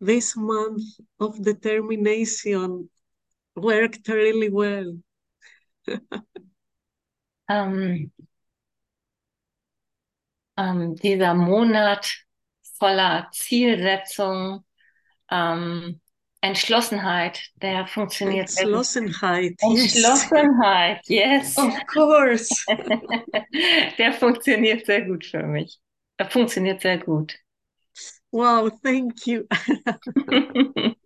[0.00, 0.82] This month
[1.18, 2.88] of determination
[3.54, 4.98] worked really well.
[7.48, 8.12] Ähm,
[10.56, 12.08] ähm, dieser Monat
[12.78, 14.64] voller Zielsetzung,
[15.30, 16.00] ähm,
[16.42, 18.74] Entschlossenheit, der funktioniert sehr gut.
[18.74, 19.82] Entschlossenheit, yes.
[19.82, 21.58] Entschlossenheit, yes.
[21.58, 22.54] Of course.
[23.98, 25.78] Der funktioniert sehr gut für mich.
[26.16, 27.36] Er funktioniert sehr gut.
[28.32, 29.46] Wow, thank you.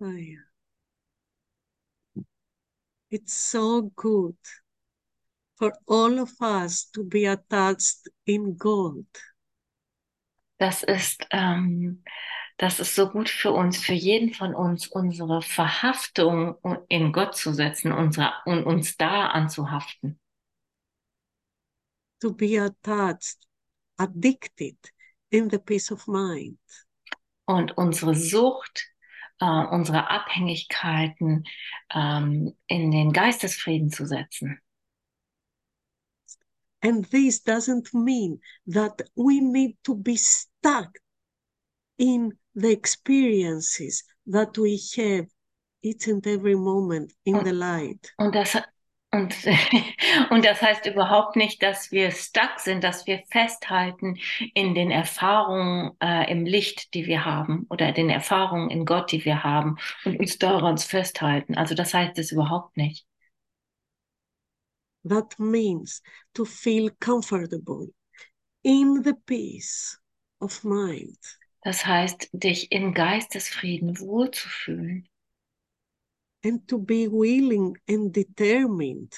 [0.00, 0.40] Oh, yeah.
[3.10, 4.36] It's so good
[5.56, 9.04] for all of us to be attached in God.
[10.58, 12.02] Das ist, ähm,
[12.56, 16.56] das ist so gut für uns, für jeden von uns, unsere Verhaftung
[16.88, 20.18] in Gott zu setzen, unsere, und uns da anzuhaften.
[22.20, 23.46] to be attached,
[23.98, 24.76] addicted
[25.30, 26.58] in the peace of mind.
[27.46, 28.86] Und unsere Sucht,
[29.40, 31.44] äh, unsere Abhängigkeiten
[31.94, 34.60] ähm, in den Geistesfrieden zu setzen.
[36.82, 40.98] And this doesn't mean that we need to be stuck
[41.98, 45.26] in the experiences that we have
[45.82, 48.12] each and every moment in the light.
[48.18, 48.56] Und das,
[49.12, 49.34] und,
[50.30, 54.18] und das heißt überhaupt nicht, dass wir stuck sind, dass wir festhalten
[54.54, 59.24] in den Erfahrungen äh, im Licht, die wir haben, oder den Erfahrungen in Gott, die
[59.24, 61.54] wir haben, und uns daran festhalten.
[61.54, 63.06] Also das heißt es überhaupt nicht.
[65.06, 66.02] That means
[66.34, 67.86] to feel comfortable
[68.64, 69.96] in the peace
[70.40, 71.18] of mind.
[71.62, 75.08] Das heißt, dich im Geistesfrieden wohlzufühlen
[76.44, 79.14] and to be willing and determined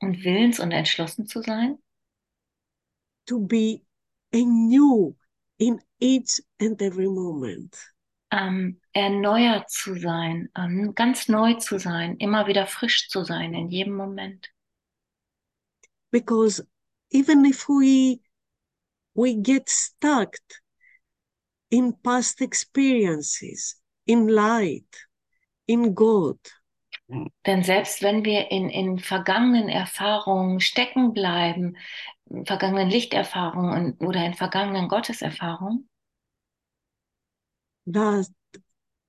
[0.00, 1.78] und willens und entschlossen zu sein,
[3.26, 3.82] to be
[4.32, 5.14] anew
[5.58, 7.76] in each and every moment.
[8.30, 13.68] Ähm, erneuert zu sein, ähm, ganz neu zu sein, immer wieder frisch zu sein in
[13.68, 14.50] jedem Moment.
[16.10, 16.66] Because
[17.10, 18.20] even if we
[19.14, 20.36] we get stuck
[21.70, 25.08] in past experiences, in light,
[25.66, 26.38] in God,
[27.46, 31.76] Denn selbst wenn wir in, in vergangenen Erfahrungen stecken bleiben,
[32.26, 35.87] in vergangenen Lichterfahrungen oder in vergangenen Gotteserfahrungen,
[37.92, 38.28] that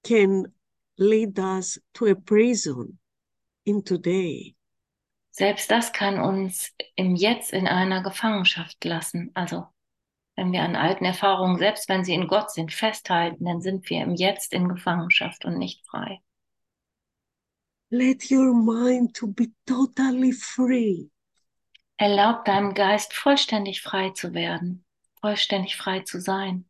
[0.04, 0.52] can
[0.98, 2.98] lead us to a prison
[3.66, 4.56] in today.
[5.40, 9.32] selbst das kann uns im Jetzt in einer Gefangenschaft lassen.
[9.34, 9.68] Also
[10.36, 14.04] wenn wir an alten Erfahrungen, selbst wenn sie in Gott sind, festhalten, dann sind wir
[14.04, 16.20] im Jetzt in Gefangenschaft und nicht frei.
[17.90, 21.08] Let your mind to be totally free.
[21.98, 24.86] Erlaub deinem Geist vollständig frei zu werden,
[25.22, 26.69] vollständig frei zu sein.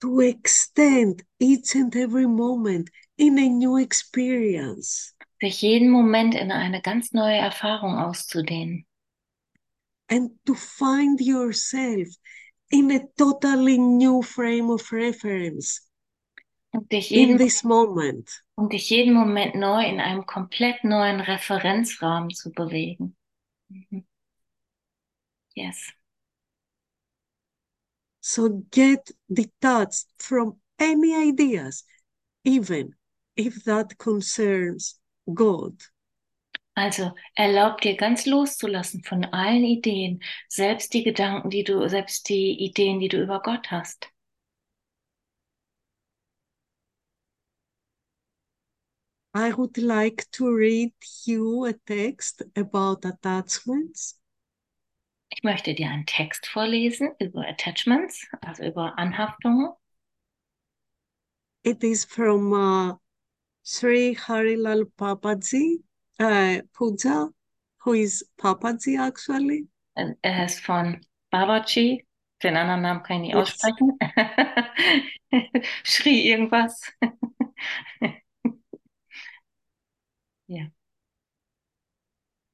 [0.00, 6.80] To extend each and every moment in a new experience sich jeden Moment in eine
[6.82, 8.86] ganz neue Erfahrung auszudehnen
[10.08, 12.08] and to find yourself
[12.70, 15.80] in a totally new frame of reference
[16.72, 18.28] Und dich in jeden, this moment.
[18.56, 23.16] und dich jeden Moment neu in einem komplett neuen Referenzrahmen zu bewegen.
[23.68, 24.04] Mhm.
[25.54, 25.92] Yes.
[28.32, 31.82] So get detached from any ideas,
[32.44, 32.94] even
[33.34, 35.00] if that concerns
[35.34, 35.82] God.
[36.76, 42.52] Also erlaub dir ganz loszulassen von allen Ideen, selbst die Gedanken, die du, selbst die
[42.52, 44.08] Ideen, die du über Gott hast.
[49.34, 50.92] I would like to read
[51.24, 54.19] you a text about attachments.
[55.32, 59.70] Ich möchte dir einen Text vorlesen über Attachments, also über Anhaftungen.
[61.62, 62.94] It is from uh,
[63.62, 65.82] Sri Harilal Papaji,
[66.20, 67.28] uh, Puja,
[67.84, 69.68] who is Papaji actually.
[69.94, 71.00] Er ist von
[71.30, 72.04] Babaji,
[72.42, 73.98] den anderen Namen kann ich nicht aussprechen.
[75.84, 76.92] Schrie irgendwas.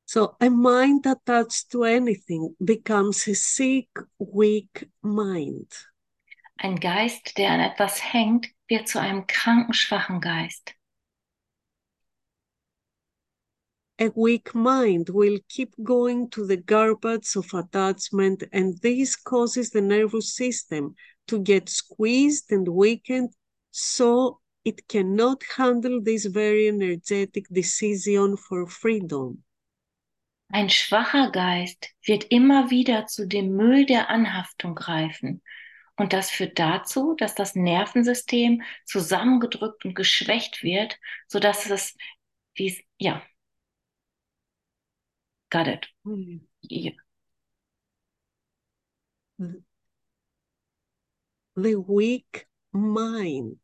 [0.09, 3.89] So a mind attached to anything becomes a sick,
[4.21, 5.67] weak mind.
[6.59, 10.75] Ein Geist, der an etwas hängt, wird zu einem kranken, schwachen Geist.
[13.99, 19.81] A weak mind will keep going to the garbage of attachment, and this causes the
[19.81, 20.95] nervous system
[21.27, 23.35] to get squeezed and weakened
[23.73, 29.43] so it cannot handle this very energetic decision for freedom.
[30.49, 35.43] Ein schwacher Geist wird immer wieder zu dem Müll der Anhaftung greifen.
[35.97, 41.97] Und das führt dazu, dass das Nervensystem zusammengedrückt und geschwächt wird, sodass es
[42.59, 43.23] dies, ja.
[45.51, 45.89] Got it.
[46.63, 46.93] Ja.
[51.57, 53.61] The weak mind.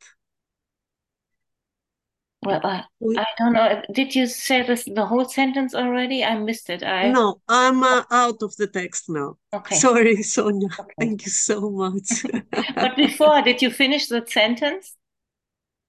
[2.45, 2.83] Well, uh,
[3.17, 3.83] I don't know.
[3.93, 6.25] Did you say this the whole sentence already?
[6.25, 6.83] I missed it.
[6.83, 9.37] I No, I'm uh, out of the text now.
[9.55, 9.77] okay.
[9.77, 10.69] Sorry, Sonia.
[10.79, 10.95] Okay.
[10.99, 12.25] Thank you so much.
[12.75, 14.97] But before, did you finish the sentence?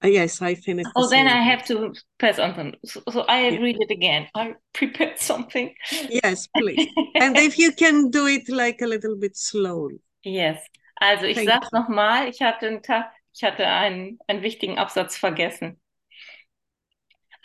[0.04, 0.90] Uh, yes, I finished.
[0.94, 2.76] the Oh, then I have to pass on.
[2.84, 3.58] So, so I Yeah.
[3.58, 4.28] read it again.
[4.34, 5.74] I prepared something.
[6.10, 6.86] Yes, please.
[7.16, 10.00] And if you can do it like a little bit slowly.
[10.22, 10.58] Yes.
[11.00, 15.16] Also ich Thank sag's nochmal, ich hatte einen Tag, ich hatte einen, einen wichtigen Absatz
[15.16, 15.80] vergessen.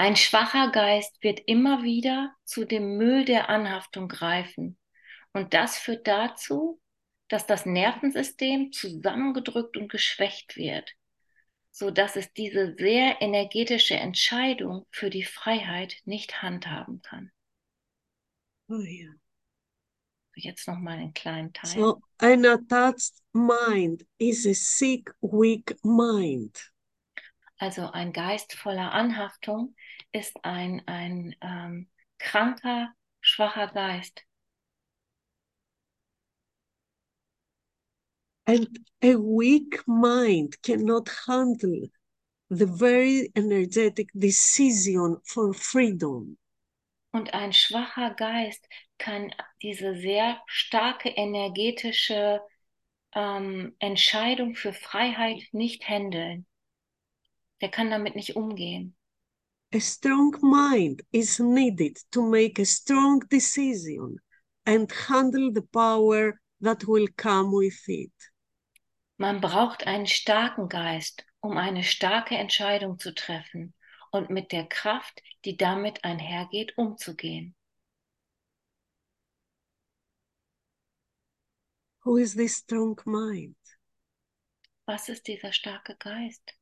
[0.02, 4.78] Ein schwacher Geist wird immer wieder zu dem Müll der Anhaftung greifen.
[5.34, 6.80] Und das führt dazu,
[7.28, 10.90] dass das Nervensystem zusammengedrückt und geschwächt wird,
[11.70, 17.34] so dass es diese sehr energetische Entscheidung für die Freiheit nicht handhaben kann.
[18.70, 19.14] Oh, yeah.
[20.34, 21.72] Jetzt nochmal einen kleinen Teil.
[21.72, 26.72] So an attached mind is a sick, weak mind.
[27.58, 29.76] Also ein Geist voller Anhaftung
[30.12, 34.24] ist ein, ein ähm, kranker, schwacher Geist.
[38.46, 38.68] And
[39.04, 41.90] a weak mind cannot handle
[42.50, 46.38] the very energetic decision for freedom.
[47.12, 52.42] Und ein schwacher Geist kann diese sehr starke energetische
[53.14, 56.46] ähm, Entscheidung für Freiheit nicht handeln.
[57.62, 58.96] Der kann damit nicht umgehen.
[59.72, 64.18] A strong mind is needed to make a strong decision
[64.66, 68.12] and handle the power that will come with it.
[69.18, 73.74] Man braucht einen starken Geist, um eine starke Entscheidung zu treffen
[74.12, 77.56] und mit der Kraft, die damit einhergeht, umzugehen.
[82.06, 83.56] Who is this strong mind?
[84.88, 86.59] Was ist dieser starke Geist?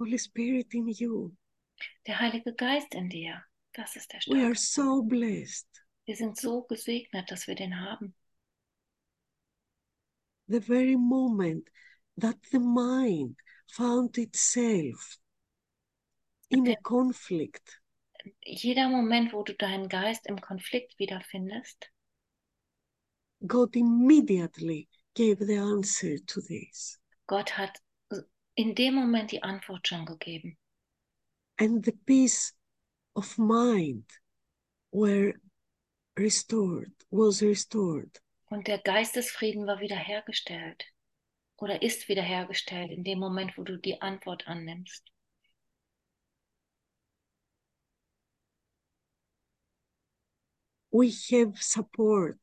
[0.00, 1.30] Holy Spirit in you.
[2.06, 3.44] Der Heilige Geist in dir.
[3.74, 4.58] Das ist der We are starke.
[4.58, 5.68] so blessed.
[6.06, 8.14] Wir sind so gesegnet, dass wir den haben.
[10.48, 11.68] The very moment
[12.16, 13.36] that the mind
[13.68, 15.18] found itself
[16.48, 17.80] in a conflict,
[18.42, 21.90] Jeder Moment, wo du deinen Geist im Konflikt wiederfindest,
[23.46, 26.98] God immediately gave the answer to this.
[27.26, 27.78] Gott hat
[28.60, 30.58] in dem Moment die Antwort schon gegeben.
[31.58, 32.52] And the peace
[33.14, 34.04] of mind
[34.92, 35.34] were
[36.18, 38.20] restored, was restored.
[38.50, 40.84] Und der Geistesfrieden war wiederhergestellt
[41.56, 45.10] oder ist wiederhergestellt in dem Moment, wo du die Antwort annimmst.
[50.92, 52.38] We have support.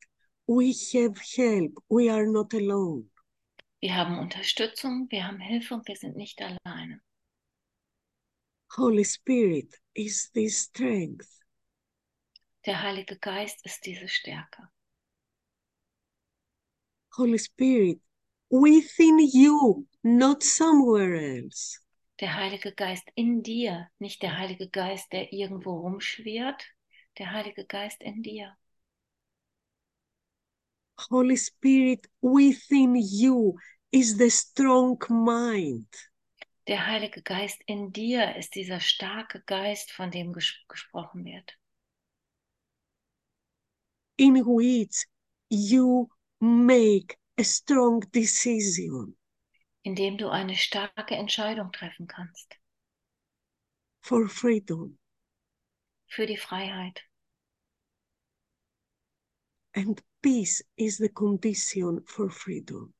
[0.48, 1.78] We have help.
[1.88, 3.10] We are not alone.
[3.80, 7.00] Wir haben Unterstützung, wir haben Hilfe und wir sind nicht alleine.
[8.76, 11.28] Holy Spirit is this strength.
[12.66, 14.68] Der Heilige Geist ist diese Stärke.
[17.16, 18.00] Holy Spirit
[18.50, 21.80] within you, not somewhere else.
[22.20, 26.64] Der Heilige Geist in dir, nicht der Heilige Geist, der irgendwo rumschwirrt,
[27.18, 28.56] der Heilige Geist in dir.
[30.98, 33.56] Holy Spirit within you
[33.92, 35.86] is the strong mind.
[36.66, 41.56] Der Heilige Geist in dir ist dieser starke Geist, von dem ges gesprochen wird,
[44.18, 45.06] in which
[45.48, 46.08] you
[46.40, 49.14] make a strong decision
[49.82, 52.58] in dem du eine starke Entscheidung treffen kannst
[54.02, 54.98] for freedom.
[56.06, 57.07] für die Freiheit.
[59.74, 62.94] And peace is the condition for freedom.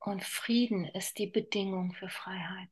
[0.00, 2.70] Und Frieden ist die Bedingung für Freiheit.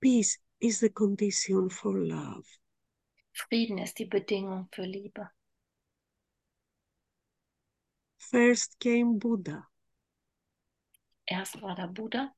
[0.00, 2.46] Peace is the condition for love.
[3.32, 5.30] Frieden ist die Bedingung für Liebe.
[8.18, 9.68] First came Buddha,
[11.26, 12.34] Erst war der Buddha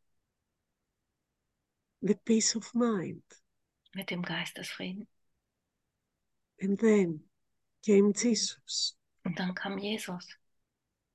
[2.03, 3.23] the peace of mind.
[3.95, 5.09] mit dem Geistesfrieden.
[6.61, 7.25] And then
[7.85, 10.26] came Jesus, Und dann kam Jesus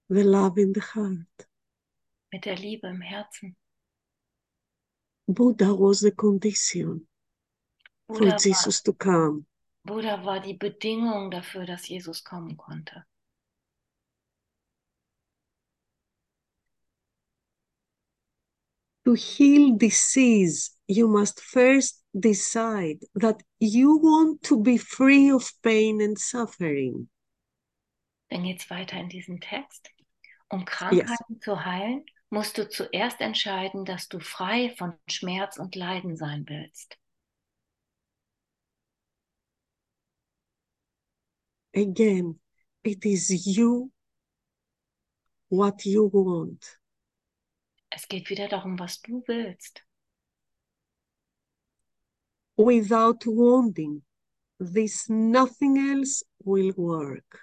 [0.09, 1.47] the love in the heart.
[2.31, 3.55] mit der Liebe im Herzen.
[5.27, 7.07] Buddha was the condition
[8.07, 9.45] for Buddha war, Jesus to come.
[9.83, 13.05] Buddha war die Bedingung dafür, dass Jesus kommen konnte.
[19.05, 26.01] To heal disease, you must first decide that you want to be free of pain
[26.01, 27.09] and suffering.
[28.29, 29.89] Dann geht es weiter in diesem Text.
[30.49, 36.15] Um Krankheiten zu heilen, musst du zuerst entscheiden, dass du frei von Schmerz und Leiden
[36.15, 36.97] sein willst.
[41.75, 42.39] Again,
[42.83, 43.91] it is you
[45.49, 46.79] what you want.
[47.91, 49.83] Es geht wieder darum, was du willst.
[52.59, 54.01] Without wanting,
[54.59, 57.39] this nothing else will work.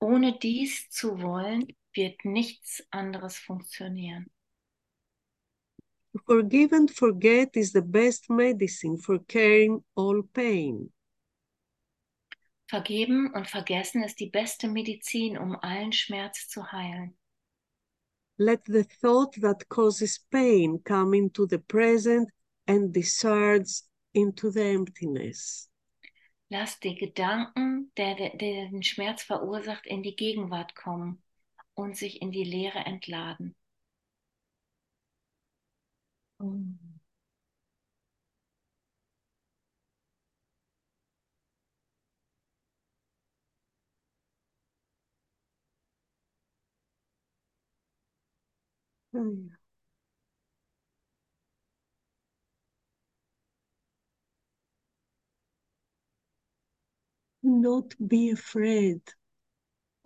[0.00, 4.30] Ohne dies zu wollen, wird nichts anderes funktionieren.
[6.28, 10.92] Forgive and forget is the best medicine for carrying all pain.
[12.70, 17.16] Vergeben und vergessen ist die beste Medizin, um allen Schmerz zu heilen.
[18.38, 22.28] Let the thought that causes pain come into the present
[22.68, 23.82] and discharge
[24.14, 25.68] into the emptiness.
[26.48, 31.22] Lass die Gedanken, der, der, der den Schmerz verursacht, in die Gegenwart kommen
[31.74, 33.54] und sich in die Leere entladen.
[36.40, 36.54] Oh,
[57.44, 59.02] Not be afraid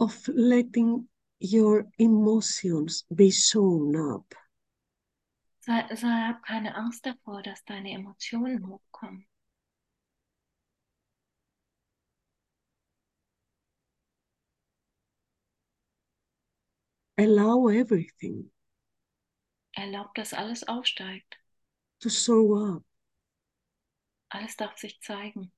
[0.01, 1.09] of letting
[1.39, 4.35] your emotions be shown up.
[5.61, 9.25] Sei, sei, hab keine Angst davor, dass deine Emotionen hochkommen.
[17.17, 18.51] Allow everything
[19.77, 21.39] Erlaub, dass alles aufsteigt.
[22.01, 22.83] to show up.
[24.31, 25.53] Alles darf sich zeigen.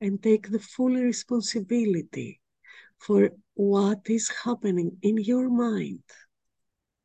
[0.00, 2.40] And take the full responsibility
[2.98, 6.02] for what is happening in your mind.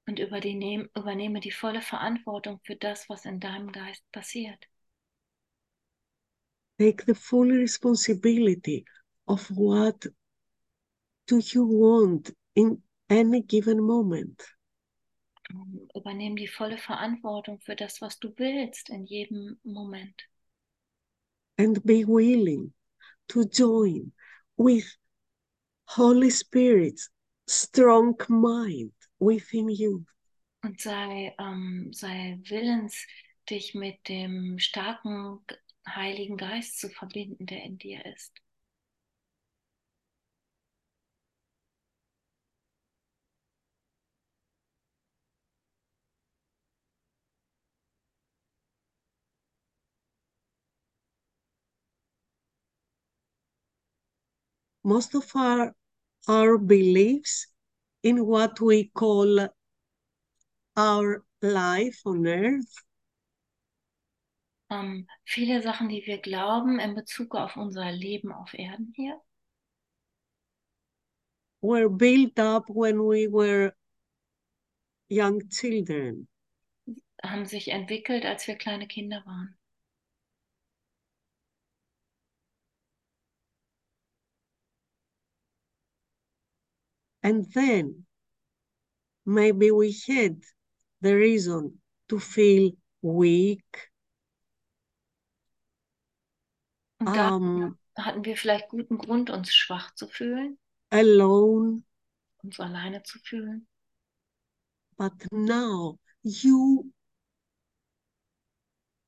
[0.07, 4.67] Und über die nehm, übernehme die volle Verantwortung für das, was in deinem Geist passiert.
[6.77, 8.85] Take the full responsibility
[9.27, 10.05] of what
[11.27, 14.43] do you want in any given moment.
[15.49, 20.27] Ähm, Übernimm die volle Verantwortung für das, was du willst in jedem Moment.
[21.57, 22.73] and be willing
[23.29, 24.11] to join
[24.57, 24.85] with
[25.85, 27.09] Holy Spirit's
[27.47, 30.05] strong mind within you.
[30.63, 33.05] Und sei, ähm, sei willens,
[33.49, 35.39] dich mit dem starken
[35.87, 38.33] Heiligen Geist zu verbinden, der in dir ist.
[54.85, 55.73] Most of our,
[56.27, 57.47] our beliefs
[58.03, 59.49] in what we call
[60.77, 62.85] our life on earth
[64.71, 69.21] Ähm, viele Sachen, die wir glauben in Bezug auf unser Leben auf Erden hier,
[71.61, 73.73] were built up when we were
[75.07, 76.27] young children.
[77.23, 79.57] haben sich entwickelt, als wir kleine Kinder waren.
[87.25, 88.05] And then
[89.25, 90.43] maybe we had
[91.01, 92.71] the reason to feel
[93.01, 93.89] weak,
[96.99, 100.59] Und da um, hatten wir vielleicht guten Grund, uns schwach zu fühlen,
[100.91, 101.83] alone.
[102.43, 103.67] uns alleine zu fühlen.
[104.97, 106.91] But now you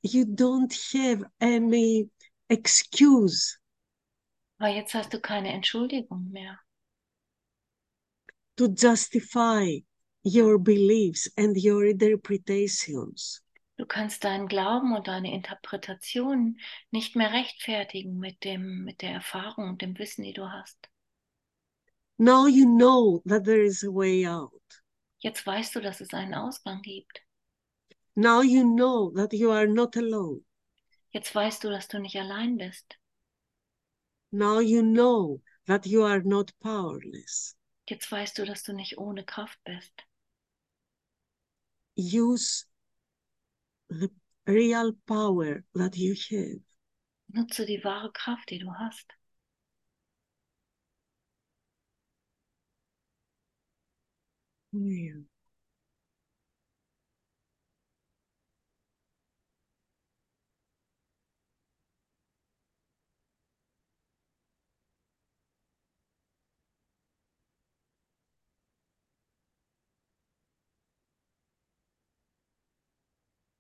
[0.02, 2.10] you don't have any
[2.50, 3.58] excuse
[4.60, 6.60] Aber jetzt hast du keine Entschuldigung mehr,
[8.58, 9.80] to justify
[10.24, 13.42] your beliefs and your interpretations.
[13.78, 19.70] Du kannst deinen Glauben und deine Interpretation nicht mehr rechtfertigen mit dem, mit der Erfahrung
[19.70, 20.90] und dem Wissen, die du hast.
[22.18, 24.64] Now you know that there is a way out.
[25.20, 27.22] Jetzt weißt du, dass es einen Ausgang gibt.
[28.16, 30.42] Now you know that you are not alone.
[31.12, 32.98] Jetzt weißt du, dass du nicht allein bist.
[34.32, 37.57] Now you know that you are not powerless.
[37.90, 39.94] Jetzt weißt du, dass du nicht ohne Kraft bist.
[41.96, 42.66] Use
[43.90, 44.10] the
[44.46, 46.62] real power that you have.
[47.30, 49.08] Nutze die wahre Kraft, die du hast.
[54.74, 55.24] Yeah.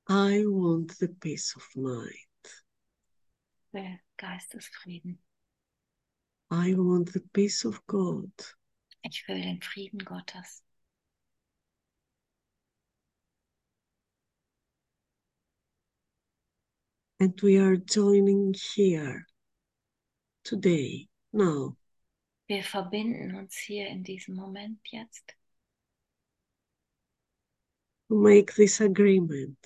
[0.09, 2.11] I want the peace of mind.
[3.73, 5.17] Will Geistesfrieden.
[6.49, 8.31] I want the peace of God.
[9.03, 10.61] Ich will den Frieden Gottes.
[17.19, 19.25] And we are joining here
[20.43, 21.75] today, now,
[22.47, 25.35] Wir verbinden uns hier in diesem Moment jetzt,
[28.07, 29.57] to make this agreement.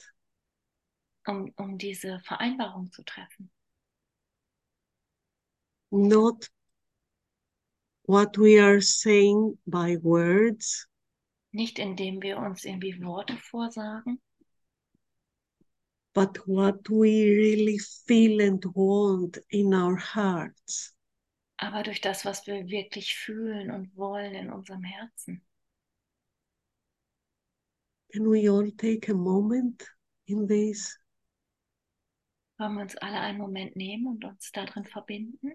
[1.32, 3.50] Um, um diese Vereinbarung zu treffen.
[5.92, 6.50] Not
[8.06, 10.88] what we are saying by words,
[11.54, 14.22] Nicht indem wir uns irgendwie Worte vorsagen,
[16.14, 20.94] but what we really feel and want in our hearts.
[21.58, 25.44] aber durch das, was wir wirklich fühlen und wollen in unserem Herzen.
[28.14, 29.86] Can we all take a moment
[30.26, 30.98] in this?
[32.62, 35.54] Wollen wir uns alle einen Moment nehmen und uns darin verbinden?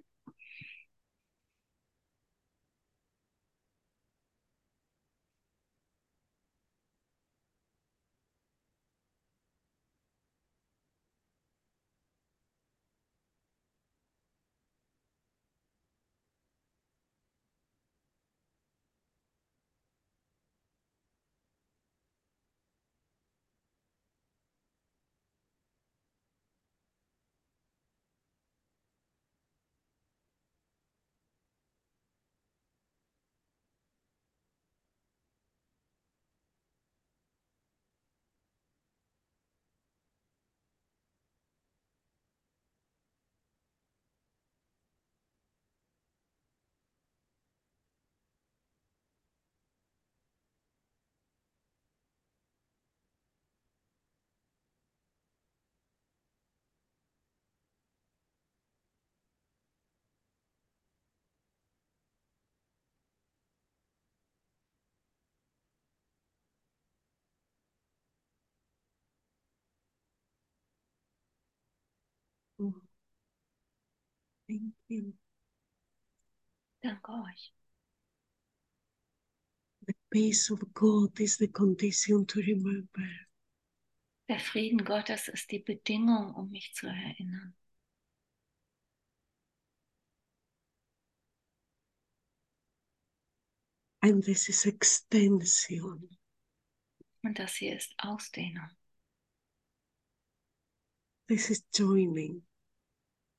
[72.58, 72.74] Oh,
[74.48, 75.12] Thank you.
[76.82, 77.52] Danke euch.
[79.86, 83.08] The peace of God is the condition to remember.
[84.28, 87.54] Der Frieden Gottes ist die Bedingung, um mich zu erinnern.
[94.02, 96.08] And this is extension.
[97.22, 98.70] Und das hier ist Ausdehnung.
[101.28, 102.42] This is joining.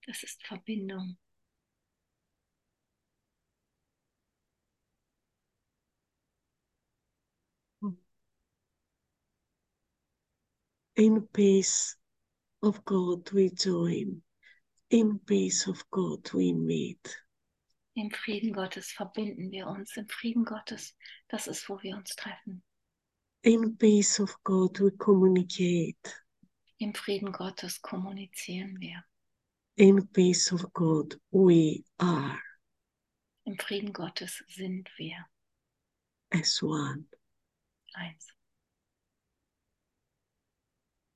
[0.05, 1.17] Das ist Verbindung.
[10.95, 11.95] In peace
[12.61, 14.23] of God we join.
[14.89, 17.23] In peace of God we meet.
[17.93, 19.95] Im Frieden Gottes verbinden wir uns.
[19.95, 20.95] Im Frieden Gottes,
[21.29, 22.63] das ist, wo wir uns treffen.
[23.43, 26.26] In peace of God we communicate.
[26.79, 29.03] Im Frieden Gottes kommunizieren wir.
[29.75, 32.39] In peace of God we are
[33.45, 35.25] Im Frieden Gottes sind wir
[36.31, 37.05] as one.
[37.93, 38.27] eins.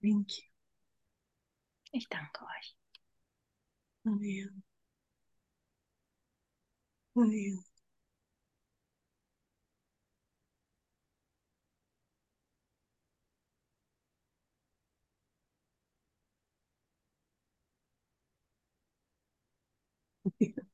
[0.01, 0.43] Thank you.
[1.91, 2.76] Ich danke euch.
[4.05, 4.64] Amen.
[7.16, 7.64] Amen.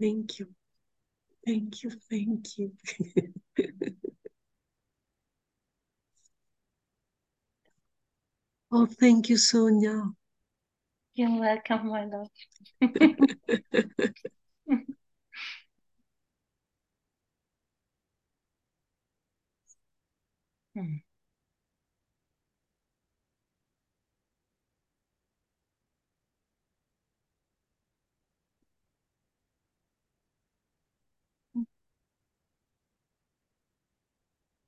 [0.00, 0.46] Thank you.
[1.46, 1.90] Thank you.
[2.10, 2.72] Thank you.
[8.72, 10.10] oh, thank you, Sonia.
[11.14, 12.28] You're welcome, my love.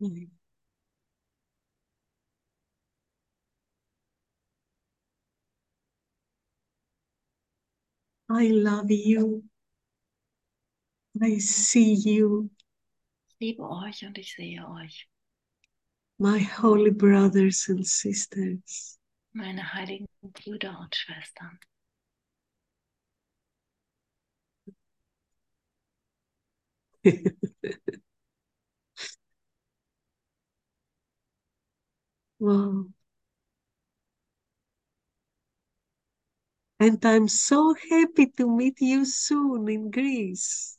[0.00, 0.30] Hm.
[8.30, 9.44] I love you.
[11.22, 12.50] I see you,
[13.30, 15.09] Ich liebe euch und ich sehe euch,
[16.20, 18.98] my holy brothers and sisters.
[19.32, 21.58] meine heiligen Brüder und Schwestern.
[32.38, 32.86] wow.
[36.78, 40.78] And I'm so happy to meet you soon in Greece.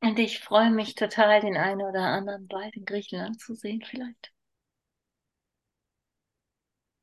[0.00, 4.32] Und ich freue mich total, den einen oder anderen bald in Griechenland zu sehen, vielleicht.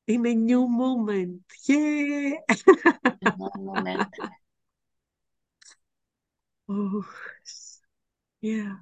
[0.07, 1.41] In a new moment.
[1.67, 2.35] Yeah.
[3.57, 4.07] Moment.
[6.69, 7.05] oh,
[8.41, 8.75] yeah.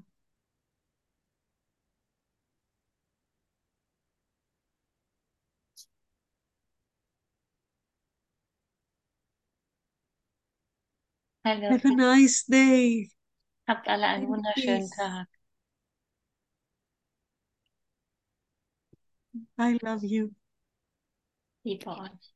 [11.45, 13.09] Hallo, Have a nice day.
[13.67, 14.95] habt alle einen in wunderschönen peace.
[14.95, 15.27] Tag.
[19.57, 20.33] I love you.
[21.63, 22.32] Liebe euch.